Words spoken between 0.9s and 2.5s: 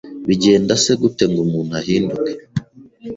gute ngo umuntu ahinduke